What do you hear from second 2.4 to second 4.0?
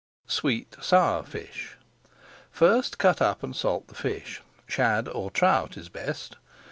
First cut up and salt the